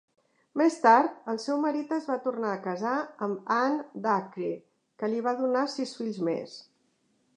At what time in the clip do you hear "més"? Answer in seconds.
0.59-0.75, 6.31-6.57